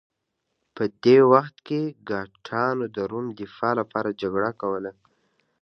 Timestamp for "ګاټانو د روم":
2.09-3.25